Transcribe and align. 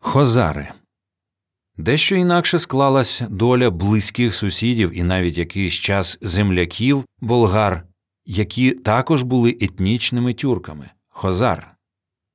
Хозари 0.00 0.72
дещо 1.76 2.16
інакше 2.16 2.58
склалась 2.58 3.22
доля 3.30 3.70
близьких 3.70 4.34
сусідів 4.34 4.98
і 4.98 5.02
навіть 5.02 5.38
якийсь 5.38 5.72
час 5.72 6.18
земляків 6.20 7.04
болгар, 7.20 7.86
які 8.26 8.70
також 8.70 9.22
були 9.22 9.58
етнічними 9.60 10.34
тюрками 10.34 10.90
хозар. 11.08 11.74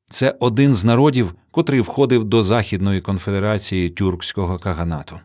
Це 0.10 0.38
один 0.40 0.74
з 0.74 0.84
народів, 0.84 1.36
котрий 1.52 1.82
входив 1.82 2.24
до 2.24 2.44
Західної 2.44 3.02
конфедерації 3.02 3.90
тюркського 3.90 4.60
каганату. 4.60 5.20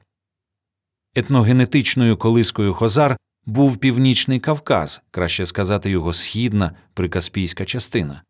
Етногенетичною 1.15 2.17
колискою 2.17 2.75
хозар 2.75 3.17
був 3.47 3.77
Північний 3.77 4.41
Кавказ, 4.41 5.03
краще 5.11 5.47
сказати 5.47 5.91
його 5.91 6.13
східна 6.13 6.73
прикаспійська 6.95 7.65
частина. 7.65 8.23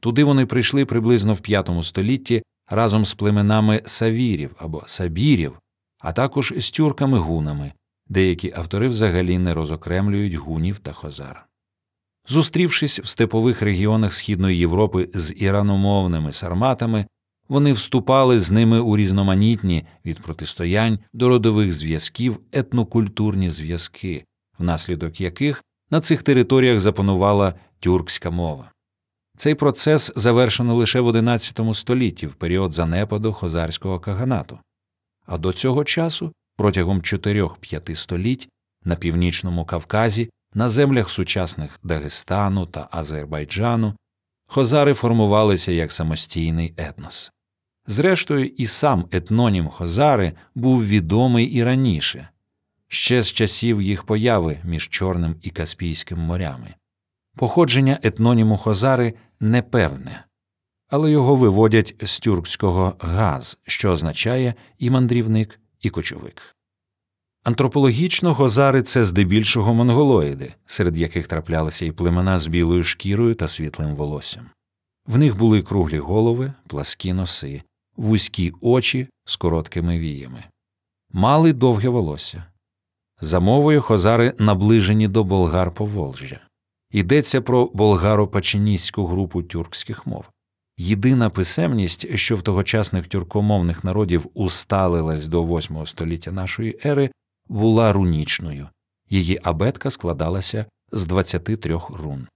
Туди 0.00 0.24
вони 0.24 0.46
прийшли 0.46 0.84
приблизно 0.84 1.34
в 1.34 1.36
V 1.36 1.82
столітті 1.82 2.42
разом 2.68 3.04
з 3.04 3.14
племенами 3.14 3.82
савірів 3.86 4.50
або 4.58 4.82
сабірів, 4.86 5.58
а 5.98 6.12
також 6.12 6.54
з 6.56 6.70
тюрками 6.70 7.18
гунами, 7.18 7.72
деякі 8.08 8.52
автори 8.56 8.88
взагалі 8.88 9.38
не 9.38 9.54
розокремлюють 9.54 10.34
гунів 10.34 10.78
та 10.78 10.92
хозар. 10.92 11.46
Зустрівшись 12.28 13.00
в 13.00 13.06
степових 13.06 13.62
регіонах 13.62 14.12
Східної 14.12 14.58
Європи 14.58 15.08
з 15.14 15.34
іраномовними 15.36 16.32
сарматами, 16.32 17.06
вони 17.48 17.72
вступали 17.72 18.40
з 18.40 18.50
ними 18.50 18.80
у 18.80 18.96
різноманітні 18.96 19.86
від 20.04 20.20
протистоянь 20.20 20.98
до 21.12 21.28
родових 21.28 21.72
зв'язків 21.72 22.40
етнокультурні 22.52 23.50
зв'язки, 23.50 24.24
внаслідок 24.58 25.20
яких 25.20 25.64
на 25.90 26.00
цих 26.00 26.22
територіях 26.22 26.80
запанувала 26.80 27.54
тюркська 27.80 28.30
мова. 28.30 28.70
Цей 29.36 29.54
процес 29.54 30.12
завершено 30.16 30.74
лише 30.74 31.00
в 31.00 31.08
XI 31.08 31.74
столітті 31.74 32.26
в 32.26 32.34
період 32.34 32.72
занепаду 32.72 33.32
хозарського 33.32 34.00
каганату, 34.00 34.58
а 35.26 35.38
до 35.38 35.52
цього 35.52 35.84
часу, 35.84 36.32
протягом 36.56 37.00
4-5 37.00 37.94
століть, 37.94 38.48
на 38.84 38.96
північному 38.96 39.64
Кавказі, 39.64 40.30
на 40.54 40.68
землях 40.68 41.10
сучасних 41.10 41.80
Дагестану 41.82 42.66
та 42.66 42.88
Азербайджану, 42.90 43.94
хозари 44.46 44.94
формувалися 44.94 45.72
як 45.72 45.92
самостійний 45.92 46.74
етнос. 46.76 47.32
Зрештою, 47.86 48.46
і 48.46 48.66
сам 48.66 49.08
етнонім 49.12 49.68
Хозари 49.68 50.32
був 50.54 50.86
відомий 50.86 51.46
і 51.46 51.64
раніше, 51.64 52.28
ще 52.88 53.22
з 53.22 53.32
часів 53.32 53.82
їх 53.82 54.04
появи 54.04 54.58
між 54.64 54.88
Чорним 54.88 55.36
і 55.42 55.50
Каспійським 55.50 56.18
морями. 56.18 56.74
Походження 57.36 57.98
етноніму 58.02 58.56
Хозари 58.56 59.14
непевне, 59.40 60.24
але 60.88 61.10
його 61.10 61.36
виводять 61.36 61.94
з 62.02 62.20
тюркського 62.20 62.96
газ, 62.98 63.58
що 63.66 63.90
означає 63.90 64.54
і 64.78 64.90
мандрівник, 64.90 65.60
і 65.80 65.90
кочовик. 65.90 66.56
Антропологічно 67.44 68.34
Хозари 68.34 68.82
це 68.82 69.04
здебільшого 69.04 69.74
монголоїди, 69.74 70.54
серед 70.66 70.96
яких 70.96 71.28
траплялися 71.28 71.84
і 71.84 71.92
племена 71.92 72.38
з 72.38 72.46
білою 72.46 72.82
шкірою 72.82 73.34
та 73.34 73.48
світлим 73.48 73.94
волоссям. 73.94 74.50
В 75.06 75.18
них 75.18 75.36
були 75.36 75.62
круглі 75.62 75.98
голови, 75.98 76.52
пласкі 76.66 77.12
носи, 77.12 77.62
вузькі 77.96 78.52
очі 78.60 79.08
з 79.24 79.36
короткими 79.36 79.98
віями, 79.98 80.44
мали 81.12 81.52
довге 81.52 81.88
волосся. 81.88 82.44
За 83.20 83.40
мовою 83.40 83.82
хозари 83.82 84.34
наближені 84.38 85.08
до 85.08 85.24
болгар 85.24 85.74
Поволжя. 85.74 86.40
Йдеться 86.90 87.40
про 87.40 87.66
болгаро-пачиніську 87.74 89.06
групу 89.06 89.42
тюркських 89.42 90.06
мов. 90.06 90.24
Єдина 90.78 91.30
писемність, 91.30 92.16
що 92.16 92.36
в 92.36 92.42
тогочасних 92.42 93.06
тюркомовних 93.06 93.84
народів 93.84 94.26
усталилась 94.34 95.26
до 95.26 95.44
VIII 95.44 95.86
століття 95.86 96.32
нашої 96.32 96.78
ери, 96.84 97.10
була 97.48 97.92
рунічною. 97.92 98.68
Її 99.10 99.40
абетка 99.42 99.90
складалася 99.90 100.66
з 100.92 101.06
23 101.06 101.80
рун. 101.90 102.26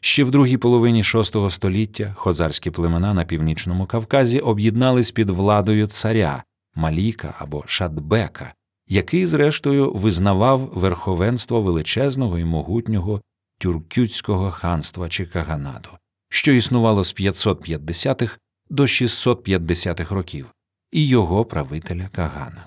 Ще 0.00 0.24
в 0.24 0.30
другій 0.30 0.56
половині 0.56 1.02
VI 1.02 1.50
століття 1.50 2.14
хозарські 2.16 2.70
племена 2.70 3.14
на 3.14 3.24
північному 3.24 3.86
Кавказі 3.86 4.40
об'єднались 4.40 5.10
під 5.10 5.30
владою 5.30 5.86
царя 5.86 6.42
Маліка 6.74 7.34
або 7.38 7.64
Шадбека, 7.66 8.54
який, 8.88 9.26
зрештою, 9.26 9.92
визнавав 9.92 10.60
верховенство 10.60 11.62
величезного 11.62 12.38
і 12.38 12.44
могутнього 12.44 13.20
тюркютського 13.60 14.50
ханства 14.50 15.08
чи 15.08 15.26
каганату, 15.26 15.90
що 16.28 16.52
існувало 16.52 17.04
з 17.04 17.14
550-х 17.14 18.38
до 18.70 18.82
650-х 18.82 20.14
років, 20.14 20.46
і 20.92 21.06
його 21.08 21.44
правителя 21.44 22.08
Кагана. 22.12 22.66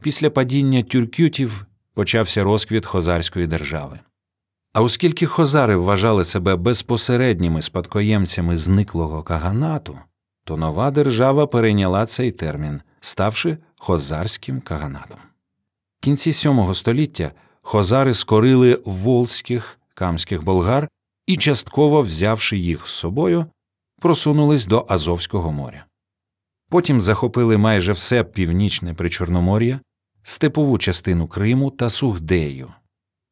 Після 0.00 0.30
падіння 0.30 0.82
тюркютів 0.82 1.66
почався 1.94 2.44
розквіт 2.44 2.86
хозарської 2.86 3.46
держави. 3.46 4.00
А 4.72 4.82
оскільки 4.82 5.26
хозари 5.26 5.76
вважали 5.76 6.24
себе 6.24 6.56
безпосередніми 6.56 7.62
спадкоємцями 7.62 8.56
зниклого 8.56 9.22
каганату, 9.22 9.98
то 10.44 10.56
нова 10.56 10.90
держава 10.90 11.46
перейняла 11.46 12.06
цей 12.06 12.30
термін, 12.30 12.80
ставши 13.00 13.58
хозарським 13.76 14.60
каганатом. 14.60 15.18
В 16.00 16.04
кінці 16.04 16.30
VII 16.30 16.74
століття 16.74 17.32
хозари 17.64 18.14
скорили 18.14 18.82
волзьких 18.84 19.78
камських 19.94 20.44
болгар 20.44 20.88
і, 21.26 21.36
частково 21.36 22.02
взявши 22.02 22.58
їх 22.58 22.86
з 22.86 22.90
собою, 22.90 23.46
просунулись 24.00 24.66
до 24.66 24.86
Азовського 24.88 25.52
моря. 25.52 25.86
Потім 26.70 27.00
захопили 27.00 27.56
майже 27.56 27.92
все 27.92 28.24
північне 28.24 28.94
Причорномор'я, 28.94 29.80
степову 30.22 30.78
частину 30.78 31.28
Криму 31.28 31.70
та 31.70 31.90
Сугдею. 31.90 32.72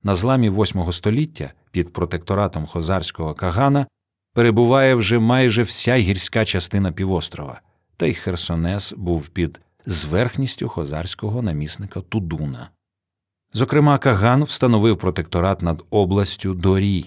На 0.03 0.15
зламі 0.15 0.51
VIII 0.51 0.93
століття 0.93 1.53
під 1.71 1.93
протекторатом 1.93 2.67
хозарського 2.67 3.35
Кагана 3.35 3.87
перебуває 4.35 4.95
вже 4.95 5.19
майже 5.19 5.63
вся 5.63 5.97
гірська 5.97 6.45
частина 6.45 6.93
півострова, 6.93 7.61
та 7.97 8.07
й 8.07 8.15
Херсонес 8.15 8.93
був 8.93 9.29
під 9.29 9.61
зверхністю 9.87 10.69
хозарського 10.69 11.43
намісника 11.43 12.01
Тудуна. 12.01 12.71
Зокрема, 13.53 13.99
Каган 13.99 14.45
встановив 14.45 14.97
протекторат 14.97 15.63
над 15.63 15.85
областю 15.91 16.55
Дорі. 16.55 17.07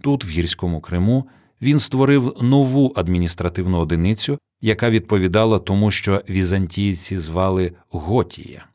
Тут, 0.00 0.24
в 0.24 0.28
гірському 0.28 0.80
Криму, 0.80 1.28
він 1.62 1.78
створив 1.78 2.36
нову 2.40 2.92
адміністративну 2.96 3.78
одиницю, 3.78 4.38
яка 4.60 4.90
відповідала 4.90 5.58
тому, 5.58 5.90
що 5.90 6.22
візантійці 6.28 7.18
звали 7.18 7.72
Готія. 7.90 8.66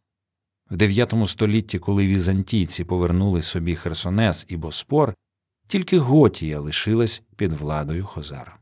В 0.69 0.77
IX 0.77 1.27
столітті, 1.27 1.79
коли 1.79 2.07
візантійці 2.07 2.83
повернули 2.83 3.41
собі 3.41 3.75
Херсонес 3.75 4.45
і 4.49 4.57
Боспор, 4.57 5.13
тільки 5.67 5.99
Готія 5.99 6.59
лишилась 6.59 7.21
під 7.35 7.53
владою 7.53 8.03
Хозар. 8.03 8.59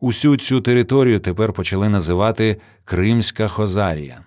Усю 0.00 0.36
цю 0.36 0.60
територію 0.60 1.20
тепер 1.20 1.52
почали 1.52 1.88
називати 1.88 2.60
Кримська 2.84 3.48
Хозарія. 3.48 4.24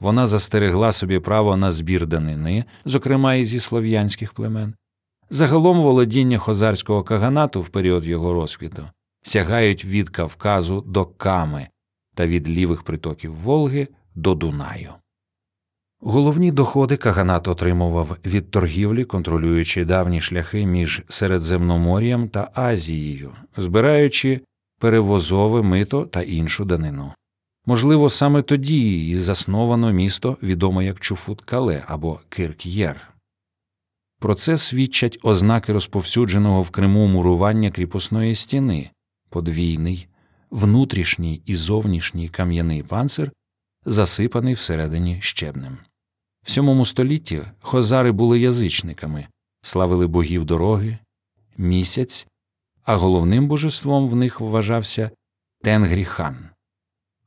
Вона 0.00 0.26
застерегла 0.26 0.92
собі 0.92 1.18
право 1.18 1.56
на 1.56 1.72
збір 1.72 2.06
данини, 2.06 2.64
зокрема 2.84 3.34
і 3.34 3.44
зі 3.44 3.60
слов'янських 3.60 4.32
племен. 4.32 4.74
Загалом 5.30 5.82
володіння 5.82 6.38
хозарського 6.38 7.02
каганату 7.02 7.62
в 7.62 7.68
період 7.68 8.06
його 8.06 8.34
розквіту 8.34 8.88
сягають 9.22 9.84
від 9.84 10.08
Кавказу 10.08 10.80
до 10.80 11.04
Ками 11.04 11.68
та 12.14 12.26
від 12.26 12.48
лівих 12.48 12.82
притоків 12.82 13.34
Волги 13.34 13.88
до 14.14 14.34
Дунаю. 14.34 14.92
Головні 16.00 16.52
доходи 16.52 16.96
Каганат 16.96 17.48
отримував 17.48 18.16
від 18.26 18.50
торгівлі, 18.50 19.04
контролюючи 19.04 19.84
давні 19.84 20.20
шляхи 20.20 20.66
між 20.66 21.02
Середземномор'ям 21.08 22.28
та 22.28 22.50
Азією, 22.54 23.32
збираючи 23.56 24.40
перевозове 24.80 25.62
мито 25.62 26.06
та 26.06 26.22
іншу 26.22 26.64
данину. 26.64 27.12
Можливо, 27.66 28.08
саме 28.10 28.42
тоді 28.42 29.08
і 29.08 29.16
засновано 29.16 29.92
місто, 29.92 30.36
відоме 30.42 30.84
як 30.84 30.96
Чуфут-Кале 30.96 31.84
або 31.86 32.20
Кирк'єр. 32.28 33.12
Про 34.18 34.34
це 34.34 34.58
свідчать 34.58 35.18
ознаки 35.22 35.72
розповсюдженого 35.72 36.62
в 36.62 36.70
Криму 36.70 37.06
мурування 37.06 37.70
кріпосної 37.70 38.34
стіни, 38.34 38.90
подвійний, 39.30 40.08
внутрішній 40.50 41.42
і 41.46 41.56
зовнішній 41.56 42.28
кам'яний 42.28 42.82
панцир, 42.82 43.32
засипаний 43.84 44.54
всередині 44.54 45.18
щебнем. 45.20 45.78
В 46.44 46.50
сьомому 46.50 46.86
столітті 46.86 47.42
хозари 47.60 48.12
були 48.12 48.40
язичниками, 48.40 49.26
славили 49.62 50.06
богів 50.06 50.44
дороги, 50.44 50.98
місяць, 51.56 52.26
а 52.84 52.96
головним 52.96 53.48
божеством 53.48 54.08
в 54.08 54.16
них 54.16 54.40
вважався 54.40 55.10
Тенгрі-хан. 55.64 56.55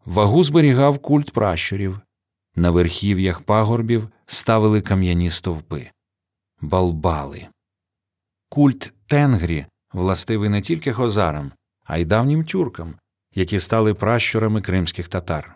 Вагу 0.09 0.43
зберігав 0.43 0.99
культ 0.99 1.31
пращурів, 1.31 1.99
на 2.55 2.71
верхів'ях 2.71 3.41
пагорбів 3.41 4.09
ставили 4.25 4.81
кам'яні 4.81 5.29
стовпи, 5.29 5.89
балбали. 6.61 7.47
Культ 8.49 8.93
Тенгрі 9.07 9.65
властивий 9.93 10.49
не 10.49 10.61
тільки 10.61 10.93
хозарам, 10.93 11.51
а 11.83 11.97
й 11.97 12.05
давнім 12.05 12.45
тюркам, 12.45 12.95
які 13.35 13.59
стали 13.59 13.93
пращурами 13.93 14.61
кримських 14.61 15.07
татар. 15.07 15.55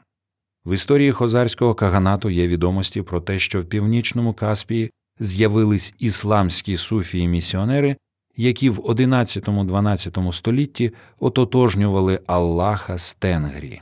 В 0.66 0.74
історії 0.74 1.12
хозарського 1.12 1.76
каганату 1.76 2.30
є 2.30 2.48
відомості 2.48 3.02
про 3.02 3.22
те, 3.22 3.40
що 3.40 3.62
в 3.62 3.66
північному 3.66 4.34
Каспії 4.34 4.92
з'явились 5.20 5.94
ісламські 6.00 6.78
суфії 6.78 7.28
місіонери, 7.28 7.98
які 8.36 8.70
в 8.70 8.80
11-12 8.80 10.32
столітті 10.32 10.94
ототожнювали 11.20 12.20
Аллаха 12.28 12.98
з 12.98 13.14
Тенгрі. 13.14 13.82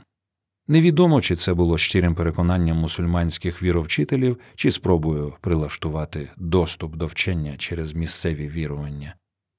Невідомо, 0.68 1.20
чи 1.20 1.36
це 1.36 1.54
було 1.54 1.78
щирим 1.78 2.14
переконанням 2.14 2.76
мусульманських 2.76 3.62
віровчителів, 3.62 4.38
чи 4.54 4.70
спробою 4.70 5.34
прилаштувати 5.40 6.28
доступ 6.36 6.96
до 6.96 7.06
вчення 7.06 7.56
через 7.56 7.92
місцеві 7.92 8.48
вірування. 8.48 9.14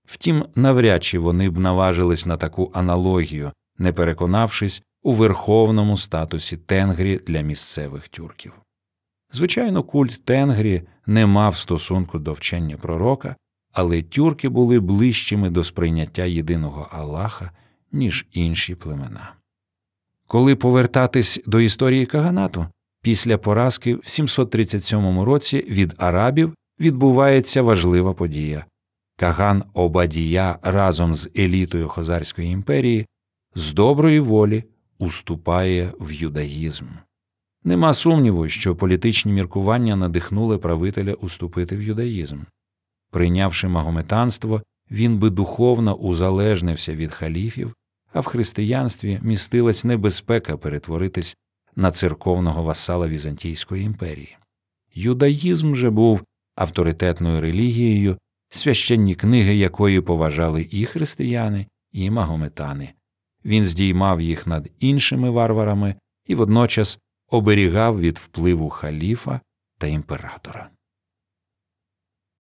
Втім, 0.06 0.46
навряд 0.56 1.04
чи 1.04 1.20
вони 1.20 1.50
б 1.50 1.58
наважились 1.58 2.26
на 2.26 2.38
таку 2.38 2.72
аналогію, 2.74 3.52
не 3.78 3.94
переконавшись 3.94 4.84
у 5.04 5.12
верховному 5.12 5.98
статусі 5.98 6.58
тенгрі 6.58 7.20
для 7.28 7.42
місцевих 7.42 8.08
тюрків. 8.08 8.54
Звичайно, 9.32 9.84
культ 9.84 10.26
тенгрі 10.26 10.82
не 11.06 11.26
мав 11.26 11.56
стосунку 11.56 12.20
до 12.20 12.34
вчення 12.34 12.78
пророка, 12.78 13.36
але 13.72 14.02
тюрки 14.02 14.50
були 14.50 14.80
ближчими 14.80 15.50
до 15.50 15.64
сприйняття 15.64 16.24
єдиного 16.24 16.88
Аллаха, 16.92 17.52
ніж 17.92 18.26
інші 18.32 18.76
племена. 18.76 19.34
Коли 20.34 20.56
повертатись 20.56 21.42
до 21.46 21.60
історії 21.60 22.06
Каганату, 22.06 22.68
після 23.02 23.38
поразки 23.38 23.96
в 23.96 24.10
737 24.10 25.20
році 25.20 25.66
від 25.70 25.94
арабів 25.98 26.54
відбувається 26.80 27.62
важлива 27.62 28.14
подія. 28.14 28.66
Каган 29.18 29.64
Обадія 29.74 30.60
разом 30.62 31.16
з 31.16 31.30
елітою 31.38 31.88
Хозарської 31.88 32.52
імперії 32.52 33.08
з 33.56 33.74
доброї 33.74 34.20
волі 34.20 34.64
уступає 35.00 35.94
в 36.00 36.12
юдаїзм. 36.12 36.86
Нема 37.64 37.94
сумніву, 37.94 38.50
що 38.50 38.76
політичні 38.76 39.34
міркування 39.34 39.96
надихнули 39.96 40.58
правителя 40.58 41.14
уступити 41.14 41.78
в 41.78 41.82
юдаїзм. 41.82 42.40
Прийнявши 43.12 43.68
магометанство, 43.68 44.62
він 44.92 45.18
би 45.18 45.30
духовно 45.30 45.96
узалежнився 45.96 46.96
від 46.96 47.12
халіфів, 47.12 47.74
а 48.14 48.20
в 48.20 48.26
християнстві 48.26 49.20
містилась 49.22 49.84
небезпека 49.84 50.58
перетворитись 50.58 51.38
на 51.76 51.92
церковного 51.92 52.64
васала 52.64 53.08
Візантійської 53.08 53.84
імперії. 53.84 54.38
Юдаїзм 54.94 55.76
же 55.76 55.90
був 55.90 56.24
авторитетною 56.56 57.42
релігією, 57.42 58.18
священні 58.50 59.16
книги 59.16 59.56
якої 59.56 60.02
поважали 60.02 60.68
і 60.72 60.86
християни, 60.86 61.68
і 61.92 62.10
магометани. 62.10 62.94
Він 63.46 63.66
здіймав 63.66 64.22
їх 64.22 64.48
над 64.48 64.70
іншими 64.80 65.30
варварами 65.30 65.96
і 66.28 66.36
водночас 66.36 67.00
оберігав 67.30 68.00
від 68.00 68.18
впливу 68.18 68.70
халіфа 68.70 69.40
та 69.78 69.88
імператора. 69.88 70.70